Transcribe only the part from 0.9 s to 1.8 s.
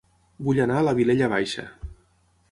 Vilella Baixa